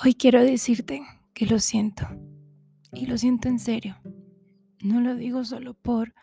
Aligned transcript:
Hoy 0.00 0.14
quiero 0.14 0.40
decirte 0.44 1.02
que 1.34 1.44
lo 1.44 1.58
siento. 1.58 2.06
Y 2.92 3.06
lo 3.06 3.18
siento 3.18 3.48
en 3.48 3.58
serio. 3.58 3.96
No 4.80 5.00
lo 5.00 5.16
digo 5.16 5.44
solo 5.44 5.74
por 5.74 6.14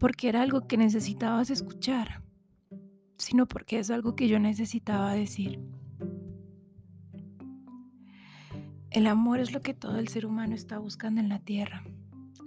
porque 0.00 0.28
era 0.28 0.42
algo 0.42 0.66
que 0.66 0.76
necesitabas 0.76 1.50
escuchar, 1.50 2.24
sino 3.16 3.46
porque 3.46 3.78
es 3.78 3.92
algo 3.92 4.16
que 4.16 4.26
yo 4.26 4.40
necesitaba 4.40 5.14
decir. 5.14 5.60
El 8.90 9.06
amor 9.06 9.38
es 9.38 9.52
lo 9.52 9.62
que 9.62 9.72
todo 9.72 9.98
el 9.98 10.08
ser 10.08 10.26
humano 10.26 10.56
está 10.56 10.78
buscando 10.78 11.20
en 11.20 11.28
la 11.28 11.38
tierra. 11.38 11.84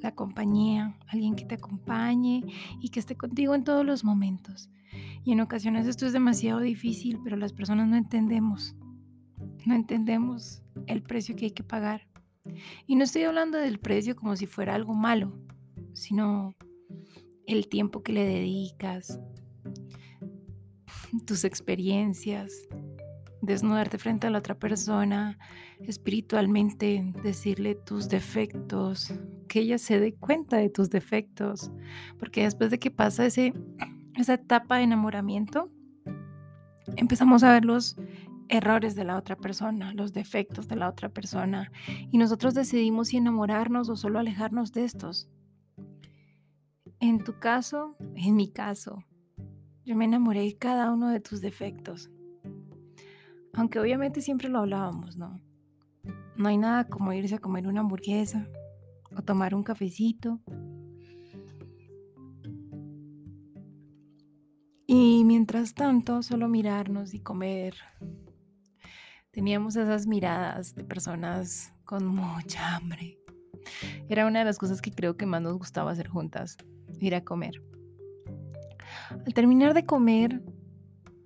La 0.01 0.13
compañía, 0.13 0.97
alguien 1.07 1.37
que 1.37 1.45
te 1.45 1.55
acompañe 1.55 2.43
y 2.81 2.89
que 2.89 2.99
esté 2.99 3.15
contigo 3.15 3.55
en 3.55 3.63
todos 3.63 3.85
los 3.85 4.03
momentos. 4.03 4.69
Y 5.23 5.31
en 5.31 5.39
ocasiones 5.39 5.87
esto 5.87 6.05
es 6.05 6.11
demasiado 6.11 6.59
difícil, 6.59 7.17
pero 7.23 7.37
las 7.37 7.53
personas 7.53 7.87
no 7.87 7.95
entendemos. 7.95 8.75
No 9.65 9.75
entendemos 9.75 10.61
el 10.87 11.01
precio 11.01 11.35
que 11.35 11.45
hay 11.45 11.51
que 11.51 11.63
pagar. 11.63 12.07
Y 12.87 12.95
no 12.95 13.03
estoy 13.03 13.23
hablando 13.23 13.57
del 13.57 13.79
precio 13.79 14.15
como 14.15 14.35
si 14.35 14.45
fuera 14.45 14.75
algo 14.75 14.93
malo, 14.93 15.33
sino 15.93 16.55
el 17.45 17.67
tiempo 17.67 18.03
que 18.03 18.13
le 18.13 18.25
dedicas, 18.25 19.19
tus 21.25 21.43
experiencias, 21.43 22.51
desnudarte 23.41 23.97
frente 23.97 24.27
a 24.27 24.29
la 24.29 24.39
otra 24.39 24.55
persona, 24.55 25.37
espiritualmente 25.81 27.13
decirle 27.23 27.75
tus 27.75 28.09
defectos, 28.09 29.13
que 29.47 29.61
ella 29.61 29.77
se 29.77 29.99
dé 29.99 30.13
cuenta 30.13 30.57
de 30.57 30.69
tus 30.69 30.89
defectos, 30.89 31.71
porque 32.19 32.43
después 32.43 32.69
de 32.69 32.79
que 32.79 32.91
pasa 32.91 33.25
ese, 33.25 33.53
esa 34.15 34.35
etapa 34.35 34.77
de 34.77 34.83
enamoramiento, 34.83 35.71
empezamos 36.95 37.43
a 37.43 37.53
verlos 37.53 37.95
errores 38.49 38.95
de 38.95 39.05
la 39.05 39.15
otra 39.15 39.35
persona, 39.35 39.93
los 39.93 40.11
defectos 40.11 40.67
de 40.67 40.75
la 40.75 40.89
otra 40.89 41.09
persona, 41.09 41.71
y 42.11 42.17
nosotros 42.17 42.53
decidimos 42.53 43.09
si 43.09 43.17
enamorarnos 43.17 43.89
o 43.89 43.95
solo 43.95 44.19
alejarnos 44.19 44.73
de 44.73 44.85
estos. 44.85 45.29
En 46.99 47.23
tu 47.23 47.39
caso, 47.39 47.95
en 48.15 48.35
mi 48.35 48.51
caso, 48.51 49.05
yo 49.85 49.95
me 49.95 50.05
enamoré 50.05 50.41
de 50.41 50.57
cada 50.57 50.91
uno 50.91 51.09
de 51.09 51.19
tus 51.19 51.41
defectos. 51.41 52.11
Aunque 53.53 53.79
obviamente 53.79 54.21
siempre 54.21 54.49
lo 54.49 54.59
hablábamos, 54.59 55.15
¿no? 55.15 55.41
No 56.35 56.49
hay 56.49 56.57
nada 56.57 56.87
como 56.87 57.13
irse 57.13 57.35
a 57.35 57.39
comer 57.39 57.67
una 57.67 57.81
hamburguesa 57.81 58.47
o 59.15 59.21
tomar 59.21 59.55
un 59.55 59.63
cafecito. 59.63 60.39
Y 64.85 65.23
mientras 65.25 65.73
tanto, 65.73 66.23
solo 66.23 66.47
mirarnos 66.47 67.13
y 67.13 67.19
comer 67.19 67.75
teníamos 69.39 69.77
esas 69.77 70.05
miradas 70.05 70.75
de 70.75 70.83
personas 70.83 71.73
con 71.85 72.05
mucha 72.05 72.75
hambre. 72.75 73.17
Era 74.09 74.27
una 74.27 74.39
de 74.39 74.45
las 74.45 74.57
cosas 74.57 74.81
que 74.81 74.91
creo 74.91 75.15
que 75.15 75.25
más 75.25 75.41
nos 75.41 75.57
gustaba 75.57 75.91
hacer 75.91 76.09
juntas, 76.09 76.57
ir 76.99 77.15
a 77.15 77.23
comer. 77.23 77.63
Al 79.25 79.33
terminar 79.33 79.73
de 79.73 79.85
comer, 79.85 80.43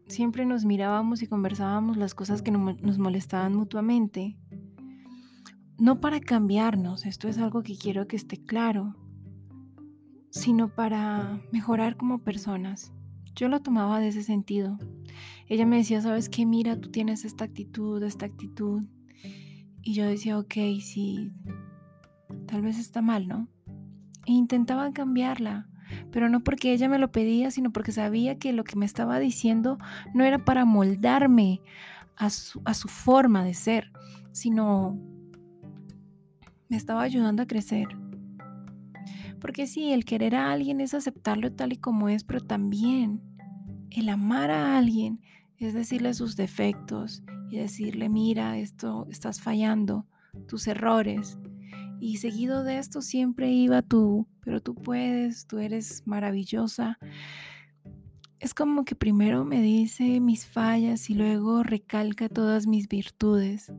siempre 0.06 0.46
nos 0.46 0.64
mirábamos 0.64 1.24
y 1.24 1.28
conversábamos 1.28 1.98
las 1.98 2.14
cosas 2.14 2.44
que 2.44 2.52
nos 2.52 3.00
molestaban 3.00 3.56
mutuamente. 3.56 4.38
No 5.80 6.00
para 6.00 6.20
cambiarnos, 6.20 7.08
esto 7.08 7.28
es 7.28 7.40
algo 7.40 7.64
que 7.64 7.76
quiero 7.76 8.06
que 8.06 8.16
esté 8.16 8.38
claro, 8.38 8.96
sino 10.30 10.70
para 10.70 11.42
mejorar 11.52 11.98
como 11.98 12.20
personas. 12.20 12.94
Yo 13.36 13.48
lo 13.48 13.62
tomaba 13.62 14.00
de 14.00 14.10
ese 14.10 14.24
sentido. 14.24 14.78
Ella 15.48 15.66
me 15.66 15.78
decía, 15.78 16.02
¿sabes 16.02 16.30
qué? 16.30 16.46
Mira, 16.46 16.80
tú 16.80 16.90
tienes 16.90 17.26
esta 17.26 17.46
actitud, 17.46 18.02
esta 18.04 18.26
actitud. 18.26 18.84
Y 19.82 19.94
yo 19.94 20.06
decía, 20.06 20.38
ok, 20.38 20.54
sí, 20.82 21.32
tal 22.48 22.62
vez 22.62 22.80
está 22.80 23.02
mal, 23.02 23.28
¿no? 23.28 23.48
E 24.26 24.32
intentaba 24.32 24.94
cambiarla, 24.94 25.68
pero 26.12 26.30
no 26.30 26.44
porque 26.44 26.72
ella 26.74 26.88
me 26.88 27.00
lo 27.00 27.12
pedía, 27.12 27.52
sino 27.52 27.72
porque 27.72 27.92
sabía 27.92 28.38
que 28.38 28.54
lo 28.54 28.64
que 28.64 28.78
me 28.78 28.86
estaba 28.86 29.20
diciendo 29.20 29.78
no 30.14 30.24
era 30.24 30.46
para 30.46 30.64
moldarme 30.64 31.62
a 32.16 32.30
su, 32.30 32.62
a 32.64 32.74
su 32.74 32.88
forma 32.88 33.44
de 33.44 33.54
ser, 33.54 33.92
sino 34.32 34.98
me 36.70 36.78
estaba 36.78 37.02
ayudando 37.02 37.44
a 37.44 37.48
crecer. 37.48 38.03
Porque 39.44 39.68
sí, 39.68 39.92
el 39.92 40.06
querer 40.06 40.36
a 40.36 40.54
alguien 40.54 40.80
es 40.80 40.94
aceptarlo 40.94 41.52
tal 41.52 41.74
y 41.74 41.76
como 41.76 42.08
es, 42.08 42.24
pero 42.24 42.40
también 42.40 43.22
el 43.92 44.08
amar 44.08 44.50
a 44.50 44.78
alguien 44.78 45.20
es 45.58 45.74
decirle 45.74 46.14
sus 46.14 46.38
defectos 46.38 47.24
y 47.50 47.58
decirle, 47.58 48.08
mira, 48.08 48.58
esto 48.58 49.06
estás 49.12 49.42
fallando, 49.42 50.08
tus 50.48 50.66
errores. 50.66 51.40
Y 52.00 52.18
seguido 52.18 52.64
de 52.64 52.78
esto 52.78 53.02
siempre 53.02 53.52
iba 53.52 53.82
tú, 53.82 54.30
pero 54.40 54.62
tú 54.62 54.76
puedes, 54.76 55.46
tú 55.46 55.60
eres 55.60 56.04
maravillosa. 56.06 56.98
Es 58.40 58.54
como 58.54 58.86
que 58.86 58.96
primero 58.96 59.44
me 59.44 59.62
dice 59.62 60.22
mis 60.22 60.46
fallas 60.46 61.10
y 61.10 61.16
luego 61.16 61.64
recalca 61.64 62.30
todas 62.30 62.66
mis 62.66 62.88
virtudes. 62.88 63.74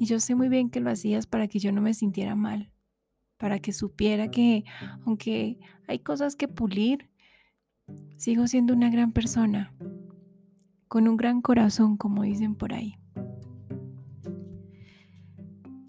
Y 0.00 0.06
yo 0.06 0.18
sé 0.18 0.34
muy 0.34 0.48
bien 0.48 0.68
que 0.68 0.80
lo 0.80 0.90
hacías 0.90 1.28
para 1.28 1.46
que 1.46 1.60
yo 1.60 1.70
no 1.70 1.80
me 1.80 1.94
sintiera 1.94 2.34
mal 2.34 2.73
para 3.44 3.58
que 3.58 3.74
supiera 3.74 4.30
que 4.30 4.64
aunque 5.04 5.58
hay 5.86 5.98
cosas 5.98 6.34
que 6.34 6.48
pulir, 6.48 7.10
sigo 8.16 8.46
siendo 8.46 8.72
una 8.72 8.88
gran 8.88 9.12
persona, 9.12 9.74
con 10.88 11.06
un 11.08 11.18
gran 11.18 11.42
corazón, 11.42 11.98
como 11.98 12.22
dicen 12.22 12.54
por 12.54 12.72
ahí. 12.72 12.96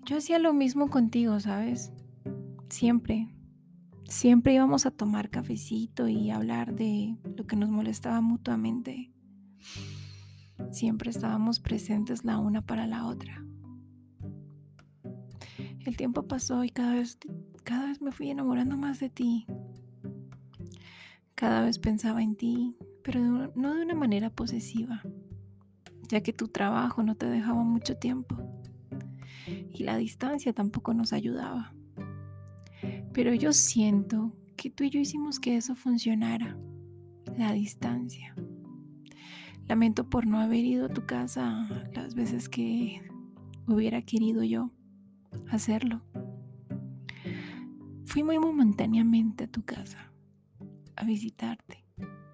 Yo 0.03 0.17
hacía 0.17 0.38
lo 0.38 0.53
mismo 0.53 0.89
contigo, 0.89 1.39
¿sabes? 1.39 1.94
Siempre, 2.67 3.33
siempre 4.03 4.53
íbamos 4.53 4.85
a 4.85 4.91
tomar 4.91 5.29
cafecito 5.29 6.09
y 6.09 6.31
hablar 6.31 6.75
de 6.75 7.15
lo 7.38 7.47
que 7.47 7.55
nos 7.55 7.69
molestaba 7.69 8.19
mutuamente. 8.19 9.13
Siempre 10.73 11.09
estábamos 11.09 11.61
presentes 11.61 12.25
la 12.25 12.38
una 12.38 12.63
para 12.63 12.85
la 12.85 13.05
otra. 13.07 13.45
El 15.85 15.97
tiempo 15.97 16.23
pasó 16.23 16.63
y 16.63 16.69
cada 16.71 16.95
vez, 16.95 17.19
cada 17.65 17.87
vez 17.87 18.01
me 18.01 18.11
fui 18.11 18.29
enamorando 18.29 18.77
más 18.77 18.99
de 18.99 19.09
ti. 19.09 19.47
Cada 21.33 21.65
vez 21.65 21.79
pensaba 21.79 22.23
en 22.23 22.35
ti, 22.35 22.77
pero 23.03 23.51
no 23.55 23.73
de 23.73 23.81
una 23.81 23.95
manera 23.95 24.29
posesiva, 24.29 25.01
ya 26.07 26.21
que 26.21 26.31
tu 26.31 26.47
trabajo 26.47 27.03
no 27.03 27.15
te 27.15 27.25
dejaba 27.25 27.63
mucho 27.63 27.97
tiempo 27.97 28.37
y 29.47 29.83
la 29.83 29.97
distancia 29.97 30.53
tampoco 30.53 30.93
nos 30.93 31.11
ayudaba. 31.11 31.73
Pero 33.11 33.33
yo 33.33 33.51
siento 33.51 34.31
que 34.55 34.69
tú 34.69 34.83
y 34.83 34.91
yo 34.91 34.99
hicimos 34.99 35.39
que 35.39 35.57
eso 35.57 35.75
funcionara, 35.75 36.57
la 37.37 37.51
distancia. 37.51 38.35
Lamento 39.67 40.07
por 40.07 40.27
no 40.27 40.39
haber 40.39 40.63
ido 40.63 40.85
a 40.85 40.93
tu 40.93 41.07
casa 41.07 41.67
las 41.93 42.13
veces 42.13 42.47
que 42.47 43.01
hubiera 43.67 44.03
querido 44.03 44.43
yo 44.43 44.69
hacerlo. 45.49 46.03
Fui 48.15 48.23
muy 48.23 48.39
momentáneamente 48.39 49.43
a 49.43 49.47
tu 49.47 49.65
casa 49.65 50.09
a 50.95 51.03
visitarte, 51.03 51.83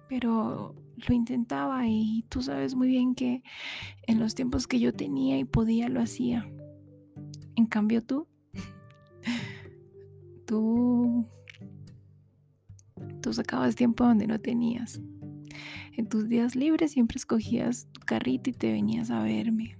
pero 0.08 0.76
lo 0.94 1.12
intentaba 1.12 1.88
y 1.88 2.24
tú 2.28 2.40
sabes 2.40 2.76
muy 2.76 2.86
bien 2.86 3.16
que 3.16 3.42
en 4.06 4.20
los 4.20 4.36
tiempos 4.36 4.68
que 4.68 4.78
yo 4.78 4.92
tenía 4.94 5.40
y 5.40 5.44
podía 5.44 5.88
lo 5.88 6.00
hacía. 6.00 6.48
En 7.56 7.66
cambio 7.66 8.00
tú, 8.00 8.28
tú, 10.46 11.26
tú 13.20 13.32
sacabas 13.32 13.74
tiempo 13.74 14.04
donde 14.04 14.28
no 14.28 14.38
tenías. 14.38 15.02
En 15.96 16.08
tus 16.08 16.28
días 16.28 16.54
libres 16.54 16.92
siempre 16.92 17.16
escogías 17.16 17.88
tu 17.90 18.02
carrito 18.02 18.50
y 18.50 18.52
te 18.52 18.70
venías 18.70 19.10
a 19.10 19.20
verme. 19.24 19.76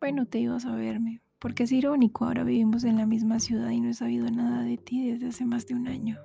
Bueno, 0.00 0.26
te 0.26 0.40
ibas 0.40 0.64
a 0.64 0.74
verme, 0.74 1.22
porque 1.38 1.64
es 1.64 1.72
irónico, 1.72 2.24
ahora 2.24 2.44
vivimos 2.44 2.84
en 2.84 2.96
la 2.96 3.06
misma 3.06 3.40
ciudad 3.40 3.70
y 3.70 3.80
no 3.80 3.88
he 3.88 3.94
sabido 3.94 4.30
nada 4.30 4.62
de 4.62 4.76
ti 4.76 5.10
desde 5.10 5.28
hace 5.28 5.44
más 5.44 5.66
de 5.66 5.74
un 5.74 5.86
año. 5.86 6.18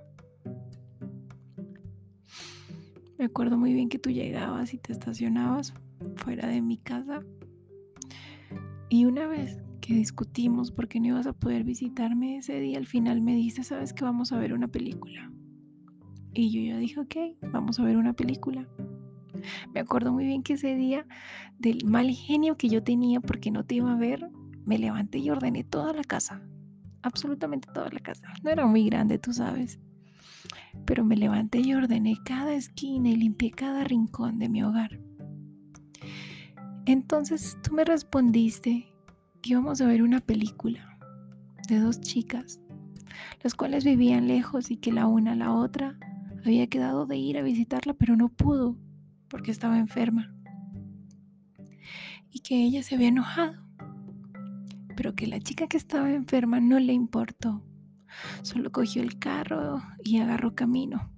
Me 3.17 3.25
acuerdo 3.25 3.57
muy 3.57 3.73
bien 3.73 3.89
que 3.89 3.99
tú 3.99 4.09
llegabas 4.09 4.73
y 4.73 4.77
te 4.77 4.91
estacionabas 4.91 5.73
fuera 6.17 6.47
de 6.47 6.61
mi 6.61 6.77
casa. 6.77 7.23
Y 8.89 9.05
una 9.05 9.27
vez 9.27 9.63
que 9.81 9.93
discutimos 9.93 10.71
porque 10.71 10.99
no 10.99 11.07
ibas 11.07 11.27
a 11.27 11.33
poder 11.33 11.63
visitarme 11.63 12.37
ese 12.37 12.59
día, 12.59 12.77
al 12.77 12.87
final 12.87 13.21
me 13.21 13.35
dijiste, 13.35 13.63
sabes 13.63 13.93
que 13.93 14.03
vamos 14.03 14.31
a 14.31 14.39
ver 14.39 14.53
una 14.53 14.67
película. 14.67 15.31
Y 16.33 16.49
yo 16.51 16.73
ya 16.73 16.79
dije, 16.79 16.99
ok, 16.99 17.15
vamos 17.51 17.79
a 17.79 17.83
ver 17.83 17.97
una 17.97 18.13
película. 18.13 18.67
Me 19.73 19.79
acuerdo 19.79 20.11
muy 20.11 20.25
bien 20.25 20.41
que 20.41 20.53
ese 20.53 20.75
día 20.75 21.05
del 21.59 21.85
mal 21.85 22.09
genio 22.11 22.57
que 22.57 22.69
yo 22.69 22.83
tenía 22.83 23.19
porque 23.19 23.51
no 23.51 23.65
te 23.65 23.75
iba 23.75 23.93
a 23.93 23.97
ver, 23.97 24.29
me 24.65 24.77
levanté 24.77 25.19
y 25.19 25.29
ordené 25.29 25.63
toda 25.63 25.93
la 25.93 26.03
casa, 26.03 26.41
absolutamente 27.01 27.67
toda 27.73 27.89
la 27.89 27.99
casa. 27.99 28.27
No 28.43 28.49
era 28.49 28.65
muy 28.65 28.85
grande, 28.85 29.19
tú 29.19 29.33
sabes, 29.33 29.79
pero 30.85 31.03
me 31.03 31.15
levanté 31.15 31.59
y 31.59 31.73
ordené 31.73 32.17
cada 32.25 32.53
esquina 32.53 33.09
y 33.09 33.15
limpié 33.15 33.51
cada 33.51 33.83
rincón 33.83 34.39
de 34.39 34.49
mi 34.49 34.63
hogar. 34.63 34.99
Entonces 36.85 37.57
tú 37.63 37.73
me 37.73 37.85
respondiste 37.85 38.93
que 39.41 39.51
íbamos 39.51 39.81
a 39.81 39.87
ver 39.87 40.03
una 40.03 40.19
película 40.19 40.97
de 41.67 41.79
dos 41.79 42.01
chicas, 42.01 42.59
las 43.41 43.53
cuales 43.55 43.85
vivían 43.85 44.27
lejos 44.27 44.71
y 44.71 44.77
que 44.77 44.91
la 44.91 45.07
una 45.07 45.33
a 45.33 45.35
la 45.35 45.53
otra 45.53 45.97
había 46.45 46.67
quedado 46.67 47.05
de 47.05 47.17
ir 47.17 47.37
a 47.37 47.41
visitarla, 47.41 47.93
pero 47.93 48.17
no 48.17 48.29
pudo 48.29 48.77
porque 49.29 49.51
estaba 49.51 49.79
enferma. 49.79 50.35
Y 52.29 52.39
que 52.39 52.63
ella 52.63 52.83
se 52.83 52.95
había 52.95 53.07
enojado, 53.09 53.62
pero 54.95 55.15
que 55.15 55.27
la 55.27 55.39
chica 55.39 55.67
que 55.67 55.77
estaba 55.77 56.11
enferma 56.11 56.59
no 56.59 56.79
le 56.79 56.93
importó. 56.93 57.63
Solo 58.41 58.71
cogió 58.71 59.01
el 59.01 59.17
carro 59.19 59.81
y 60.03 60.19
agarró 60.19 60.55
camino 60.55 61.11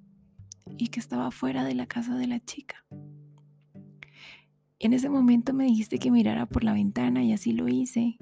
y 0.78 0.88
que 0.88 1.00
estaba 1.00 1.30
fuera 1.30 1.64
de 1.64 1.74
la 1.74 1.86
casa 1.86 2.16
de 2.16 2.26
la 2.26 2.40
chica. 2.40 2.84
En 4.78 4.92
ese 4.92 5.08
momento 5.08 5.54
me 5.54 5.64
dijiste 5.64 5.98
que 5.98 6.10
mirara 6.10 6.46
por 6.46 6.62
la 6.62 6.74
ventana 6.74 7.24
y 7.24 7.32
así 7.32 7.52
lo 7.52 7.68
hice. 7.68 8.18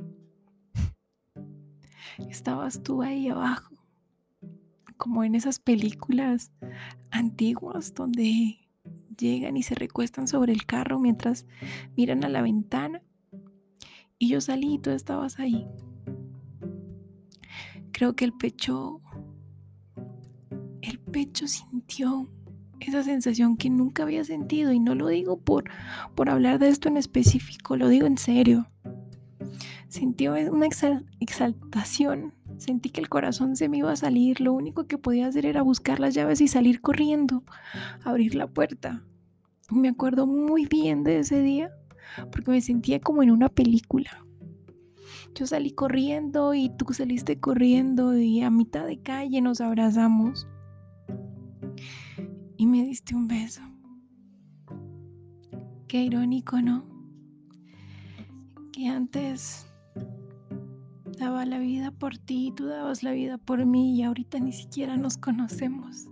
Estabas 2.29 2.83
tú 2.83 3.03
ahí 3.03 3.29
abajo, 3.29 3.75
como 4.97 5.25
en 5.25 5.35
esas 5.35 5.59
películas 5.59 6.53
antiguas 7.11 7.95
donde 7.95 8.59
llegan 9.17 9.57
y 9.57 9.63
se 9.63 9.75
recuestan 9.75 10.29
sobre 10.29 10.53
el 10.53 10.67
carro 10.67 10.99
mientras 10.99 11.47
miran 11.97 12.25
a 12.25 12.29
la 12.29 12.43
ventana. 12.43 13.03
Yo 14.29 14.41
salí 14.41 14.75
y 14.75 14.79
tú 14.79 14.91
estabas 14.91 15.39
ahí. 15.39 15.67
Creo 17.93 18.17
que 18.17 18.25
el 18.25 18.33
pecho, 18.33 19.01
el 20.83 20.99
pecho 20.99 21.47
sintió 21.47 22.29
esa 22.81 23.03
sensación 23.03 23.57
que 23.57 23.71
nunca 23.71 24.03
había 24.03 24.25
sentido 24.25 24.73
y 24.73 24.81
no 24.81 24.95
lo 24.95 25.09
digo 25.09 25.39
por, 25.39 25.65
por 26.15 26.29
hablar 26.29 26.59
de 26.59 26.69
esto 26.69 26.89
en 26.89 26.97
específico, 26.97 27.77
lo 27.77 27.89
digo 27.89 28.07
en 28.07 28.19
serio. 28.19 28.69
Sintió 29.89 30.35
una 30.51 30.67
exaltación, 31.21 32.35
sentí 32.59 32.91
que 32.91 33.01
el 33.01 33.09
corazón 33.09 33.55
se 33.55 33.69
me 33.69 33.79
iba 33.79 33.93
a 33.93 33.97
salir, 33.97 34.41
lo 34.41 34.53
único 34.53 34.87
que 34.87 34.99
podía 34.99 35.29
hacer 35.29 35.47
era 35.47 35.63
buscar 35.63 36.01
las 36.01 36.15
llaves 36.15 36.41
y 36.41 36.49
salir 36.49 36.81
corriendo, 36.81 37.45
abrir 38.03 38.35
la 38.35 38.49
puerta. 38.49 39.05
Me 39.71 39.89
acuerdo 39.89 40.27
muy 40.27 40.67
bien 40.67 41.05
de 41.05 41.21
ese 41.21 41.41
día 41.41 41.71
porque 42.31 42.51
me 42.51 42.61
sentía 42.61 43.01
como 43.01 43.23
en 43.23 43.31
una 43.31 43.49
película. 43.49 44.25
Yo 45.35 45.47
salí 45.47 45.73
corriendo 45.73 46.55
y 46.55 46.71
tú 46.71 46.93
saliste 46.93 47.41
corriendo 47.41 48.17
y 48.17 48.41
a 48.43 48.51
mitad 48.51 48.87
de 48.87 48.99
calle 48.99 49.41
nos 49.41 49.61
abrazamos 49.61 50.47
y 52.57 52.67
me 52.67 52.85
diste 52.85 53.15
un 53.15 53.27
beso. 53.27 53.63
Qué 55.89 56.03
irónico, 56.03 56.61
¿no? 56.61 56.85
Que 58.73 58.89
antes 58.89 59.67
daba 61.19 61.45
la 61.47 61.59
vida 61.59 61.91
por 61.91 62.19
ti, 62.19 62.53
tú 62.55 62.67
dabas 62.67 63.03
la 63.03 63.13
vida 63.13 63.39
por 63.39 63.65
mí 63.67 63.97
y 63.97 64.03
ahorita 64.03 64.39
ni 64.39 64.53
siquiera 64.53 64.97
nos 64.97 65.17
conocemos. 65.17 66.09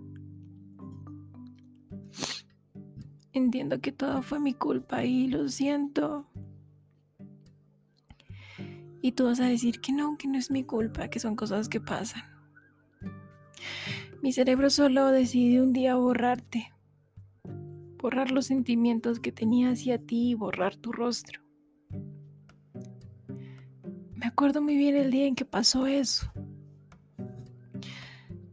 Entiendo 3.33 3.81
que 3.81 3.91
todo 3.91 4.21
fue 4.21 4.39
mi 4.39 4.53
culpa 4.53 5.03
y 5.03 5.27
lo 5.27 5.49
siento. 5.49 6.27
Y 9.01 9.13
tú 9.13 9.25
vas 9.25 9.39
a 9.39 9.47
decir 9.47 9.81
que 9.81 9.91
no, 9.91 10.17
que 10.17 10.27
no 10.27 10.37
es 10.37 10.51
mi 10.51 10.63
culpa, 10.63 11.09
que 11.09 11.19
son 11.19 11.35
cosas 11.35 11.67
que 11.67 11.81
pasan. 11.81 12.23
Mi 14.21 14.31
cerebro 14.31 14.69
solo 14.69 15.07
decidió 15.07 15.63
un 15.63 15.73
día 15.73 15.95
borrarte, 15.95 16.71
borrar 17.97 18.31
los 18.31 18.45
sentimientos 18.45 19.19
que 19.19 19.31
tenía 19.31 19.71
hacia 19.71 19.97
ti 19.97 20.29
y 20.29 20.35
borrar 20.35 20.75
tu 20.75 20.91
rostro. 20.91 21.41
Me 24.15 24.27
acuerdo 24.27 24.61
muy 24.61 24.77
bien 24.77 24.95
el 24.95 25.09
día 25.09 25.25
en 25.25 25.35
que 25.35 25.43
pasó 25.43 25.87
eso. 25.87 26.31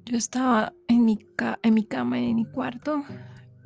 Yo 0.07 0.17
estaba 0.17 0.73
en 0.89 1.05
mi, 1.05 1.19
en 1.63 1.75
mi 1.75 1.85
cama, 1.85 2.19
en 2.19 2.35
mi 2.35 2.45
cuarto, 2.47 3.05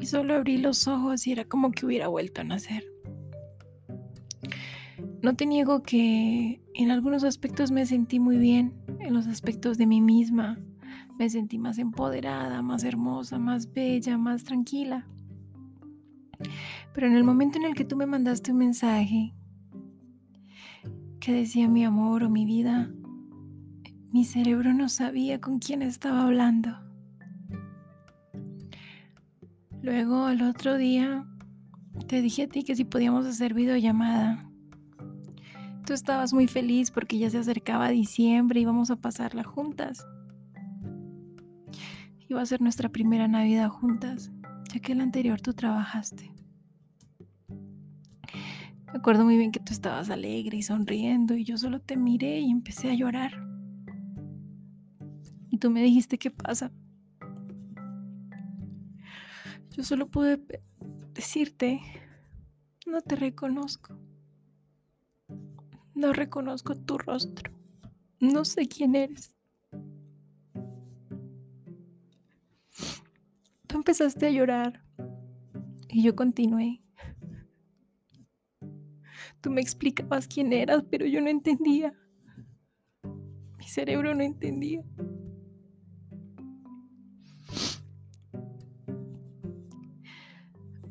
y 0.05 0.06
solo 0.06 0.35
abrí 0.35 0.59
los 0.59 0.87
ojos 0.87 1.27
y 1.27 1.33
era 1.33 1.47
como 1.47 1.73
que 1.73 1.87
hubiera 1.87 2.09
vuelto 2.09 2.43
a 2.43 2.45
nacer. 2.45 2.85
No 5.23 5.35
te 5.35 5.47
niego 5.47 5.83
que 5.83 6.61
en 6.75 6.91
algunos 6.91 7.25
aspectos 7.25 7.71
me 7.71 7.87
sentí 7.87 8.21
muy 8.21 8.37
bien, 8.37 8.75
en 9.01 9.15
los 9.15 9.27
aspectos 9.27 9.79
de 9.79 9.87
mí 9.87 10.03
misma, 10.03 10.59
me 11.19 11.31
sentí 11.31 11.56
más 11.56 11.79
empoderada, 11.79 12.61
más 12.61 12.85
hermosa, 12.85 13.39
más 13.39 13.73
bella, 13.73 14.19
más 14.19 14.45
tranquila. 14.45 15.09
Pero 16.93 17.07
en 17.07 17.17
el 17.17 17.25
momento 17.25 17.57
en 17.57 17.65
el 17.65 17.75
que 17.75 17.87
tú 17.87 17.97
me 17.97 18.05
mandaste 18.05 18.53
un 18.53 18.59
mensaje 18.59 19.33
que 21.19 21.33
decía 21.33 21.67
mi 21.67 21.83
amor 21.83 22.25
o 22.25 22.29
mi 22.29 22.45
vida, 22.45 22.93
mi 24.12 24.27
cerebro 24.27 24.75
no 24.75 24.91
sabía 24.91 25.41
con 25.41 25.61
quién 25.61 25.81
estaba 25.81 26.25
hablando. 26.25 26.84
Luego 29.85 30.25
al 30.25 30.41
otro 30.41 30.79
día 30.79 31.27
te 32.09 32.23
dije 32.23 32.45
a 32.45 32.49
ti 32.49 32.65
que 32.65 32.75
si 32.75 32.87
podíamos 32.87 33.27
hacer 33.27 33.53
videollamada. 33.53 34.51
Tú 35.85 35.93
estabas 35.93 36.33
muy 36.33 36.47
feliz 36.47 36.91
porque 36.91 37.19
ya 37.19 37.29
se 37.29 37.37
acercaba 37.37 37.91
diciembre 37.91 38.59
y 38.59 38.63
íbamos 38.63 38.91
a 38.91 38.97
pasarla 38.97 39.45
juntas. 39.45 40.07
Iba 42.31 42.41
a 42.41 42.47
ser 42.47 42.63
nuestra 42.63 42.89
primera 42.89 43.29
Navidad 43.29 43.69
juntas, 43.69 44.33
ya 44.73 44.81
que 44.81 44.93
el 44.93 45.03
anterior 45.03 45.43
tú 45.43 45.53
trabajaste. 45.53 46.33
Me 48.87 48.99
acuerdo 48.99 49.25
muy 49.25 49.37
bien 49.37 49.53
que 49.53 49.61
tú 49.61 49.75
estabas 49.75 50.09
alegre 50.09 50.57
y 50.57 50.63
sonriendo 50.63 51.35
y 51.35 51.45
yo 51.45 51.59
solo 51.59 51.83
te 51.83 51.99
miré 51.99 52.41
y 52.41 52.51
empecé 52.51 52.91
a 52.91 52.95
llorar. 52.95 53.33
Y 55.51 55.59
tú 55.59 55.71
me 55.71 55.83
dijiste 55.83 56.17
qué 56.17 56.31
pasa. 56.31 56.73
Yo 59.76 59.82
solo 59.82 60.06
pude 60.09 60.41
decirte, 61.12 61.81
no 62.87 63.03
te 63.03 63.17
reconozco. 63.17 63.97
No 65.94 66.12
reconozco 66.12 66.75
tu 66.76 66.99
rostro. 66.99 67.53
No 68.21 68.44
sé 68.44 68.69
quién 68.69 68.94
eres. 68.94 69.35
empezaste 73.85 74.26
a 74.26 74.31
llorar 74.31 74.82
y 75.88 76.03
yo 76.03 76.17
continué. 76.17 76.81
Tú 79.40 79.50
me 79.50 79.61
explicabas 79.61 80.26
quién 80.26 80.54
eras, 80.54 80.83
pero 80.90 81.04
yo 81.04 81.21
no 81.21 81.28
entendía. 81.28 81.93
Mi 83.59 83.64
cerebro 83.66 84.14
no 84.14 84.23
entendía. 84.23 84.83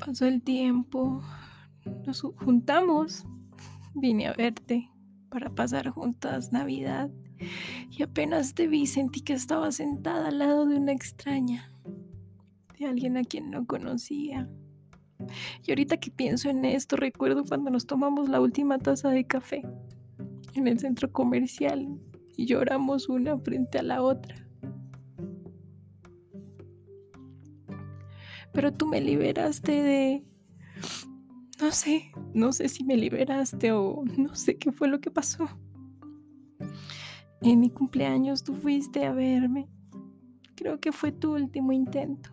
Pasó 0.06 0.26
el 0.26 0.42
tiempo, 0.42 1.22
nos 2.06 2.22
juntamos, 2.22 3.26
vine 3.96 4.28
a 4.28 4.34
verte 4.34 4.90
para 5.30 5.50
pasar 5.50 5.90
juntas 5.90 6.52
Navidad 6.52 7.10
y 7.90 8.04
apenas 8.04 8.54
te 8.54 8.68
vi 8.68 8.86
sentí 8.86 9.22
que 9.22 9.32
estaba 9.32 9.72
sentada 9.72 10.28
al 10.28 10.40
lado 10.40 10.66
de 10.66 10.76
una 10.76 10.92
extraña 10.92 11.72
de 12.78 12.86
alguien 12.86 13.16
a 13.16 13.24
quien 13.24 13.50
no 13.50 13.66
conocía. 13.66 14.50
Y 15.66 15.72
ahorita 15.72 15.96
que 15.98 16.12
pienso 16.12 16.50
en 16.50 16.66
esto, 16.66 16.98
recuerdo 16.98 17.46
cuando 17.46 17.72
nos 17.72 17.88
tomamos 17.88 18.28
la 18.28 18.42
última 18.42 18.80
taza 18.80 19.10
de 19.10 19.26
café 19.26 19.62
en 20.54 20.68
el 20.68 20.80
centro 20.80 21.14
comercial 21.14 21.98
y 22.36 22.46
lloramos 22.46 23.08
una 23.08 23.38
frente 23.38 23.80
a 23.80 23.84
la 23.84 24.02
otra. 24.02 24.43
Pero 28.54 28.72
tú 28.72 28.88
me 28.88 29.02
liberaste 29.02 29.72
de... 29.72 30.24
No 31.62 31.72
sé, 31.72 32.12
no 32.34 32.52
sé 32.52 32.70
si 32.70 32.84
me 32.84 32.98
liberaste 32.98 33.72
o 33.72 34.04
no 34.18 34.36
sé 34.36 34.58
qué 34.58 34.72
fue 34.72 34.88
lo 34.88 35.00
que 35.00 35.12
pasó. 35.12 35.48
En 37.42 37.60
mi 37.60 37.70
cumpleaños 37.70 38.44
tú 38.44 38.54
fuiste 38.56 39.06
a 39.06 39.14
verme. 39.14 39.68
Creo 40.56 40.80
que 40.80 40.92
fue 40.92 41.12
tu 41.12 41.34
último 41.34 41.72
intento. 41.72 42.32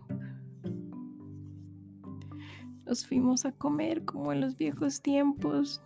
Nos 2.85 3.05
fuimos 3.05 3.45
a 3.45 3.51
comer 3.51 4.05
como 4.05 4.31
en 4.31 4.41
los 4.41 4.57
viejos 4.57 5.01
tiempos. 5.01 5.81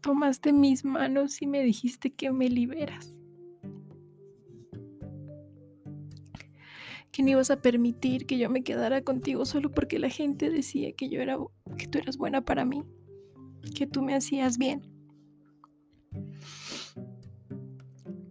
Tomaste 0.00 0.52
mis 0.52 0.84
manos 0.84 1.42
y 1.42 1.46
me 1.46 1.62
dijiste 1.62 2.12
que 2.12 2.30
me 2.30 2.48
liberas. 2.48 3.17
Que 7.18 7.24
no 7.24 7.30
ibas 7.30 7.50
a 7.50 7.60
permitir 7.60 8.26
que 8.26 8.38
yo 8.38 8.48
me 8.48 8.62
quedara 8.62 9.02
contigo 9.02 9.44
solo 9.44 9.72
porque 9.72 9.98
la 9.98 10.08
gente 10.08 10.50
decía 10.50 10.92
que 10.92 11.08
yo 11.08 11.20
era 11.20 11.36
que 11.76 11.88
tú 11.88 11.98
eras 11.98 12.16
buena 12.16 12.44
para 12.44 12.64
mí, 12.64 12.84
que 13.74 13.88
tú 13.88 14.02
me 14.02 14.14
hacías 14.14 14.56
bien. 14.56 14.82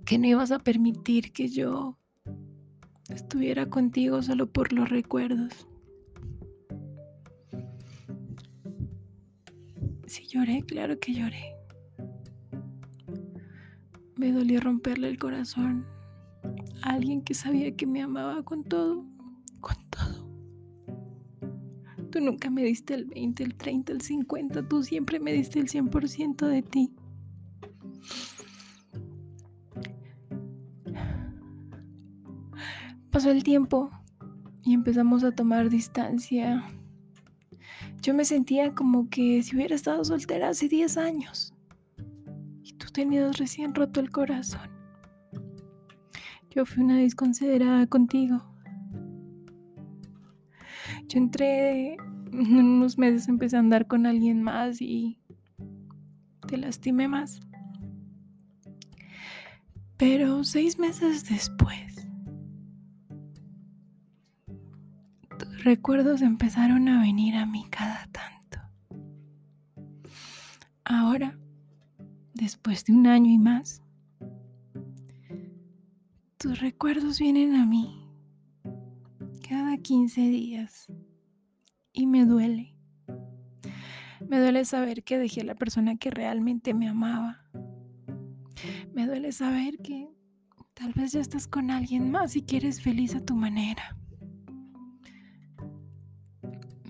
Que 0.06 0.18
no 0.18 0.28
ibas 0.28 0.54
a 0.54 0.60
permitir 0.60 1.34
que 1.34 1.50
yo 1.50 1.98
estuviera 3.10 3.70
contigo 3.70 4.22
solo 4.22 4.50
por 4.50 4.72
los 4.72 4.90
recuerdos. 4.90 5.68
Sí 10.06 10.28
lloré, 10.28 10.64
claro 10.66 10.98
que 10.98 11.14
lloré. 11.14 11.58
Me 14.16 14.32
dolió 14.32 14.62
romperle 14.62 15.10
el 15.10 15.20
corazón 15.20 15.97
alguien 16.82 17.22
que 17.22 17.34
sabía 17.34 17.76
que 17.76 17.86
me 17.86 18.02
amaba 18.02 18.44
con 18.44 18.64
todo, 18.64 19.06
con 19.60 19.76
todo. 19.90 20.28
Tú 22.12 22.22
nunca 22.22 22.50
me 22.50 22.64
diste 22.64 22.94
el 22.94 23.06
20, 23.06 23.44
el 23.44 23.56
30, 23.56 23.92
el 23.92 24.02
50, 24.02 24.68
tú 24.68 24.84
siempre 24.84 25.20
me 25.20 25.34
diste 25.34 25.60
el 25.60 25.68
100% 25.68 26.48
de 26.48 26.62
ti. 26.62 26.94
Pasó 33.12 33.32
el 33.32 33.44
tiempo 33.44 33.90
y 34.64 34.74
empezamos 34.74 35.24
a 35.24 35.32
tomar 35.32 35.70
distancia. 35.70 36.64
Yo 38.02 38.14
me 38.14 38.26
sentía 38.26 38.74
como 38.76 39.10
que 39.10 39.42
si 39.44 39.56
hubiera 39.56 39.76
estado 39.76 40.04
soltera 40.06 40.50
hace 40.50 40.68
10 40.68 40.98
años 40.98 41.54
y 42.64 42.74
tú 42.74 42.88
tenías 42.92 43.38
recién 43.38 43.74
roto 43.74 44.00
el 44.00 44.12
corazón. 44.12 44.77
Yo 46.52 46.66
fui 46.66 46.84
una 46.84 46.98
desconsiderada 46.98 47.88
contigo. 47.88 48.44
Yo 51.08 51.20
entré 51.20 51.94
en 51.94 52.56
unos 52.58 52.98
meses, 52.98 53.28
empecé 53.28 53.56
a 53.58 53.60
andar 53.60 53.88
con 53.88 54.06
alguien 54.06 54.42
más 54.42 54.82
y 54.82 55.20
te 56.48 56.58
lastimé 56.58 57.08
más. 57.08 57.42
Pero 59.98 60.44
seis 60.44 60.78
meses 60.78 61.28
después, 61.28 62.08
recuerdos 65.64 66.22
empezaron 66.22 66.88
a 66.88 67.02
venir 67.02 67.36
a 67.36 67.46
mí 67.46 67.66
cada 67.70 68.08
tanto. 68.08 68.60
Ahora, 70.86 71.38
después 72.34 72.86
de 72.86 72.94
un 72.94 73.08
año 73.08 73.32
y 73.32 73.38
más, 73.38 73.82
tus 76.38 76.60
recuerdos 76.60 77.18
vienen 77.18 77.56
a 77.56 77.66
mí 77.66 78.08
cada 79.48 79.78
15 79.78 80.22
días 80.22 80.88
y 81.94 82.06
me 82.06 82.26
duele. 82.26 82.76
Me 84.28 84.40
duele 84.40 84.64
saber 84.66 85.04
que 85.04 85.18
dejé 85.18 85.42
a 85.42 85.46
la 85.46 85.56
persona 85.56 85.98
que 85.98 86.12
realmente 86.12 86.74
me 86.74 86.90
amaba. 86.90 87.50
Me 88.94 89.08
duele 89.08 89.32
saber 89.32 89.80
que 89.80 90.10
tal 90.74 90.94
vez 90.94 91.14
ya 91.14 91.22
estás 91.22 91.48
con 91.48 91.72
alguien 91.72 92.12
más 92.12 92.36
y 92.36 92.44
quieres 92.44 92.82
feliz 92.82 93.16
a 93.16 93.26
tu 93.26 93.36
manera. 93.36 93.98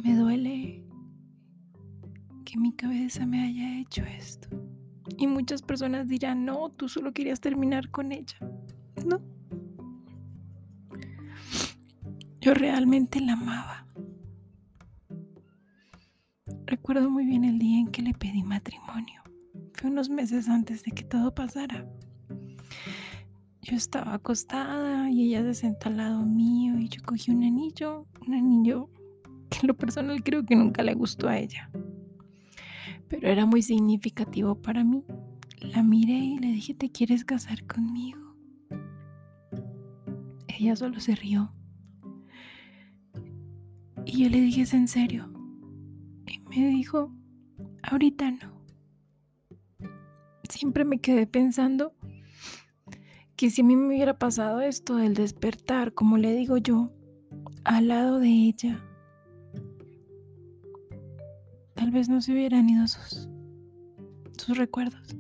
Me 0.03 0.15
duele 0.15 0.85
que 2.43 2.57
mi 2.57 2.73
cabeza 2.73 3.25
me 3.25 3.43
haya 3.43 3.79
hecho 3.79 4.03
esto. 4.03 4.49
Y 5.17 5.27
muchas 5.27 5.61
personas 5.61 6.09
dirán, 6.09 6.43
no, 6.43 6.69
tú 6.69 6.89
solo 6.89 7.13
querías 7.13 7.39
terminar 7.39 7.91
con 7.91 8.11
ella. 8.11 8.37
No. 9.05 9.36
Yo 12.47 12.53
realmente 12.53 13.19
la 13.19 13.33
amaba. 13.33 13.85
Recuerdo 16.65 17.09
muy 17.09 17.25
bien 17.25 17.43
el 17.43 17.59
día 17.59 17.77
en 17.77 17.87
que 17.87 18.01
le 18.01 18.13
pedí 18.13 18.41
matrimonio. 18.41 19.21
Fue 19.73 19.89
unos 19.89 20.09
meses 20.09 20.47
antes 20.47 20.81
de 20.85 20.91
que 20.91 21.03
todo 21.03 21.35
pasara. 21.35 21.85
Yo 23.61 23.75
estaba 23.75 24.13
acostada 24.13 25.09
y 25.09 25.25
ella 25.25 25.43
se 25.43 25.55
sentó 25.55 25.89
al 25.89 25.97
lado 25.97 26.25
mío 26.25 26.79
y 26.79 26.87
yo 26.87 27.01
cogí 27.03 27.31
un 27.31 27.43
anillo, 27.43 28.07
un 28.25 28.33
anillo 28.33 28.89
que 29.49 29.59
en 29.63 29.67
lo 29.67 29.75
personal 29.75 30.23
creo 30.23 30.45
que 30.45 30.55
nunca 30.55 30.83
le 30.83 30.93
gustó 30.93 31.27
a 31.27 31.37
ella. 31.37 31.69
Pero 33.09 33.27
era 33.27 33.45
muy 33.45 33.61
significativo 33.61 34.55
para 34.55 34.85
mí. 34.85 35.03
La 35.59 35.83
miré 35.83 36.13
y 36.13 36.37
le 36.37 36.47
dije, 36.53 36.73
¿te 36.73 36.93
quieres 36.93 37.25
casar 37.25 37.67
conmigo? 37.67 38.37
Ella 40.47 40.77
solo 40.77 41.01
se 41.01 41.13
rió. 41.13 41.51
Y 44.07 44.23
yo 44.23 44.29
le 44.29 44.39
dije, 44.39 44.61
¿es 44.61 44.73
en 44.73 44.87
serio? 44.87 45.29
Y 46.25 46.39
me 46.61 46.69
dijo, 46.69 47.11
ahorita 47.83 48.31
no. 48.31 48.63
Siempre 50.47 50.85
me 50.85 51.01
quedé 51.01 51.27
pensando 51.27 51.93
que 53.35 53.49
si 53.49 53.61
a 53.61 53.65
mí 53.65 53.75
me 53.75 53.87
hubiera 53.87 54.17
pasado 54.17 54.61
esto 54.61 54.95
del 54.95 55.13
despertar, 55.13 55.93
como 55.93 56.17
le 56.17 56.33
digo 56.33 56.55
yo, 56.55 56.89
al 57.65 57.89
lado 57.89 58.19
de 58.19 58.29
ella, 58.29 58.81
tal 61.75 61.91
vez 61.91 62.07
no 62.07 62.21
se 62.21 62.31
hubieran 62.31 62.69
ido 62.69 62.87
sus, 62.87 63.27
sus 64.37 64.57
recuerdos. 64.57 65.17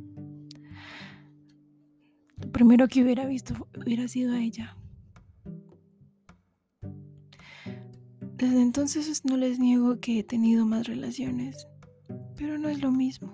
Lo 2.37 2.51
primero 2.53 2.87
que 2.87 3.03
hubiera 3.03 3.25
visto 3.25 3.67
hubiera 3.75 4.07
sido 4.07 4.33
a 4.33 4.39
ella. 4.39 4.77
Desde 8.37 8.61
entonces 8.61 9.25
no 9.25 9.35
les 9.35 9.57
niego 9.57 9.99
que 9.99 10.19
he 10.19 10.23
tenido 10.23 10.63
más 10.63 10.85
relaciones, 10.85 11.67
pero 12.35 12.59
no 12.59 12.69
es 12.69 12.83
lo 12.83 12.91
mismo. 12.91 13.33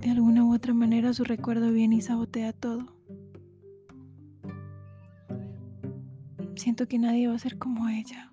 De 0.00 0.10
alguna 0.10 0.44
u 0.44 0.52
otra 0.52 0.74
manera 0.74 1.14
su 1.14 1.22
recuerdo 1.22 1.70
viene 1.70 1.94
y 1.94 2.00
sabotea 2.00 2.52
todo. 2.52 2.92
Siento 6.56 6.88
que 6.88 6.98
nadie 6.98 7.28
va 7.28 7.36
a 7.36 7.38
ser 7.38 7.56
como 7.56 7.88
ella 7.88 8.32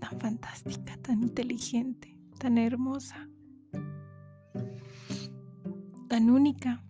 tan 0.00 0.18
fantástica, 0.18 0.96
tan 1.02 1.24
inteligente, 1.24 2.18
tan 2.38 2.56
hermosa, 2.56 3.28
tan 6.08 6.30
única, 6.30 6.82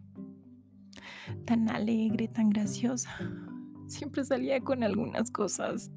tan 1.45 1.69
alegre, 1.71 2.29
tan 2.29 2.51
graciosa. 2.51 3.11
Siempre 3.89 4.25
salía 4.25 4.61
con 4.61 4.85
algunas 4.85 5.33
cosas. 5.33 5.91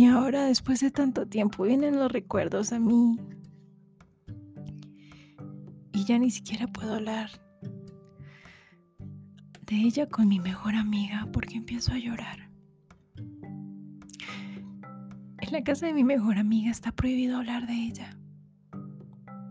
Y 0.00 0.06
ahora, 0.06 0.46
después 0.46 0.80
de 0.80 0.90
tanto 0.90 1.26
tiempo, 1.26 1.64
vienen 1.64 1.98
los 1.98 2.10
recuerdos 2.10 2.72
a 2.72 2.78
mí. 2.78 3.20
Y 5.92 6.04
ya 6.06 6.18
ni 6.18 6.30
siquiera 6.30 6.66
puedo 6.68 6.94
hablar 6.94 7.28
de 9.66 9.76
ella 9.76 10.06
con 10.06 10.26
mi 10.26 10.40
mejor 10.40 10.74
amiga 10.74 11.28
porque 11.30 11.56
empiezo 11.56 11.92
a 11.92 11.98
llorar. 11.98 12.48
En 15.36 15.52
la 15.52 15.62
casa 15.62 15.84
de 15.84 15.92
mi 15.92 16.02
mejor 16.02 16.38
amiga 16.38 16.70
está 16.70 16.92
prohibido 16.92 17.36
hablar 17.36 17.66
de 17.66 17.74
ella. 17.74 18.18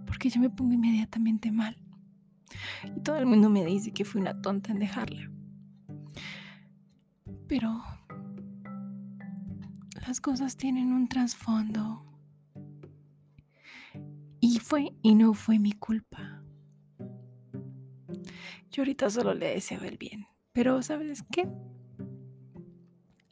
Porque 0.08 0.32
yo 0.32 0.42
me 0.42 0.50
pongo 0.50 0.74
inmediatamente 0.74 1.52
mal. 1.52 1.78
Y 2.98 3.02
todo 3.02 3.18
el 3.18 3.28
mundo 3.28 3.52
me 3.52 3.64
dice 3.64 3.92
que 3.92 4.04
fui 4.04 4.20
una 4.20 4.42
tonta 4.42 4.72
en 4.72 4.80
dejarla. 4.80 5.30
Pero 7.48 7.84
las 10.10 10.22
cosas 10.22 10.58
tienen 10.58 10.92
un 10.92 11.08
trasfondo. 11.08 12.04
Y 14.40 14.58
fue 14.58 14.92
y 15.04 15.14
no 15.14 15.36
fue 15.36 15.60
mi 15.60 15.74
culpa. 15.74 16.44
Yo 18.72 18.82
ahorita 18.82 19.12
solo 19.12 19.36
le 19.36 19.50
deseo 19.50 19.84
el 19.84 20.00
bien. 20.00 20.26
Pero 20.52 20.82
¿sabes 20.82 21.24
qué? 21.32 21.48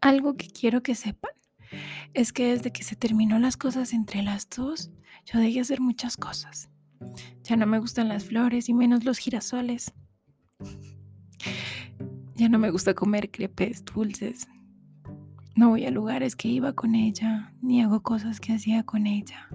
Algo 0.02 0.38
que 0.38 0.50
quiero 0.50 0.84
que 0.84 0.94
sepan 0.94 1.32
es 2.14 2.32
que 2.32 2.50
desde 2.50 2.72
que 2.72 2.84
se 2.84 2.96
terminó 2.96 3.40
las 3.40 3.58
cosas 3.58 3.92
entre 3.92 4.22
las 4.22 4.48
dos, 4.48 4.92
yo 5.26 5.40
dejé 5.40 5.62
hacer 5.62 5.82
muchas 5.82 6.16
cosas. 6.16 6.70
Ya 7.42 7.56
no 7.56 7.66
me 7.66 7.80
gustan 7.80 8.08
las 8.08 8.26
flores 8.26 8.70
y 8.70 8.76
menos 8.76 9.04
los 9.04 9.18
girasoles. 9.18 9.96
Ya 12.36 12.50
no 12.50 12.60
me 12.60 12.70
gusta 12.70 12.94
comer 12.94 13.32
crepes 13.32 13.84
dulces. 13.84 14.48
No 15.58 15.70
voy 15.70 15.88
a 15.88 15.92
lugares 15.92 16.36
que 16.36 16.50
iba 16.50 16.74
con 16.74 16.94
ella, 16.94 17.52
ni 17.64 17.82
hago 17.82 18.04
cosas 18.04 18.40
que 18.40 18.54
hacía 18.54 18.84
con 18.84 19.08
ella. 19.08 19.50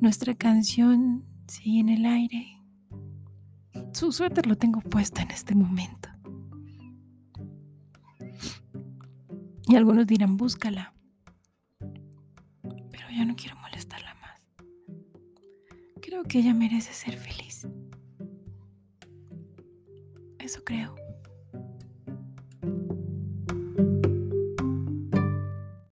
Nuestra 0.00 0.32
canción 0.34 1.24
sigue 1.48 1.80
en 1.80 1.88
el 1.88 2.06
aire. 2.06 2.62
Su 3.92 4.12
suéter 4.12 4.46
lo 4.46 4.54
tengo 4.54 4.80
puesto 4.80 5.20
en 5.20 5.32
este 5.32 5.56
momento. 5.56 6.08
Y 9.66 9.74
algunos 9.74 10.06
dirán, 10.06 10.36
búscala. 10.36 10.94
Pero 11.80 13.10
yo 13.10 13.24
no 13.24 13.34
quiero 13.34 13.56
molestarla 13.56 14.14
más. 14.22 14.40
Creo 16.00 16.22
que 16.22 16.38
ella 16.38 16.54
merece 16.54 16.92
ser 16.92 17.16
feliz. 17.16 17.66
Eso 20.38 20.62
creo. 20.62 20.94